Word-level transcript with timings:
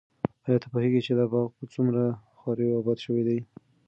ایا 0.45 0.57
ته 0.61 0.67
پوهېږې 0.71 1.01
چې 1.05 1.13
دا 1.19 1.25
باغ 1.31 1.47
په 1.57 1.63
څومره 1.73 2.01
خواریو 2.37 2.77
اباد 2.79 2.97
شوی 3.05 3.23
دی؟ 3.27 3.39